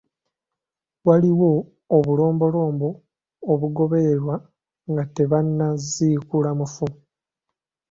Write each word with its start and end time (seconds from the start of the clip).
Waliwo 1.07 1.51
obulombolombo 1.97 2.89
obugobererwa 3.51 4.35
nga 4.89 5.03
tebannaziikula 5.15 6.49
mufu. 6.59 6.87